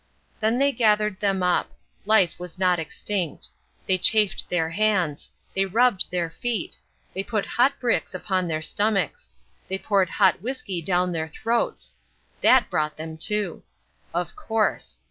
Then 0.39 0.57
they 0.57 0.71
gathered 0.71 1.19
them 1.19 1.43
up. 1.43 1.73
Life 2.07 2.39
was 2.39 2.57
not 2.57 2.79
extinct. 2.79 3.49
They 3.85 3.99
chafed 3.99 4.49
their 4.49 4.71
hands. 4.71 5.29
They 5.53 5.67
rubbed 5.67 6.09
their 6.09 6.31
feet. 6.31 6.79
They 7.13 7.21
put 7.21 7.45
hot 7.45 7.79
bricks 7.79 8.15
upon 8.15 8.47
their 8.47 8.63
stomachs. 8.63 9.29
They 9.67 9.77
poured 9.77 10.09
hot 10.09 10.41
whisky 10.41 10.81
down 10.81 11.11
their 11.11 11.27
throats. 11.27 11.93
That 12.41 12.67
brought 12.67 12.97
them 12.97 13.15
to. 13.29 13.61
Of 14.11 14.35
course. 14.35 14.97